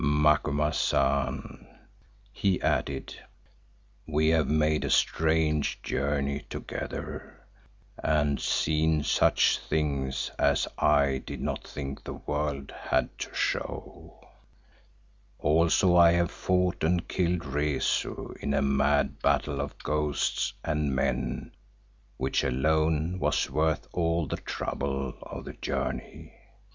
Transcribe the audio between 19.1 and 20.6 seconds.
battle of ghosts